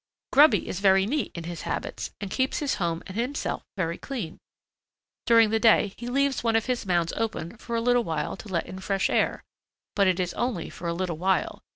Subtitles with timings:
[0.31, 4.39] "Grubby is very neat in his habits and keeps his home and himself very clean.
[5.27, 8.47] During the day he leaves one of his mounds open for a little while to
[8.49, 9.43] let in fresh air.
[9.95, 11.61] But it is only for a little while.